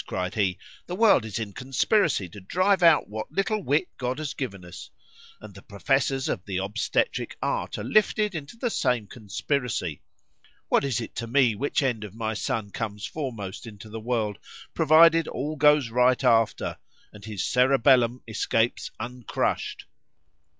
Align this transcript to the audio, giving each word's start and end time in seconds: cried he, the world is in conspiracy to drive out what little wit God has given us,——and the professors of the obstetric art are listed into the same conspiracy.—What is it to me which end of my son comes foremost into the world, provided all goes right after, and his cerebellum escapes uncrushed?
cried 0.07 0.33
he, 0.33 0.57
the 0.87 0.95
world 0.95 1.23
is 1.25 1.37
in 1.37 1.53
conspiracy 1.53 2.27
to 2.27 2.39
drive 2.41 2.81
out 2.81 3.07
what 3.07 3.31
little 3.31 3.61
wit 3.61 3.87
God 3.99 4.17
has 4.17 4.33
given 4.33 4.65
us,——and 4.65 5.53
the 5.53 5.61
professors 5.61 6.27
of 6.27 6.43
the 6.45 6.57
obstetric 6.59 7.37
art 7.39 7.77
are 7.77 7.83
listed 7.83 8.33
into 8.33 8.57
the 8.57 8.71
same 8.71 9.05
conspiracy.—What 9.05 10.83
is 10.83 11.01
it 11.01 11.13
to 11.17 11.27
me 11.27 11.53
which 11.53 11.83
end 11.83 12.03
of 12.03 12.15
my 12.15 12.33
son 12.33 12.71
comes 12.71 13.05
foremost 13.05 13.67
into 13.67 13.89
the 13.89 13.99
world, 13.99 14.39
provided 14.73 15.27
all 15.27 15.55
goes 15.55 15.91
right 15.91 16.23
after, 16.23 16.79
and 17.13 17.23
his 17.25 17.43
cerebellum 17.45 18.23
escapes 18.27 18.89
uncrushed? 18.99 19.85